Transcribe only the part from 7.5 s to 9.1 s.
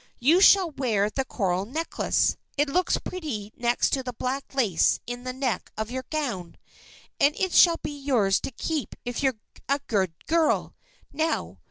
shall be yours to keep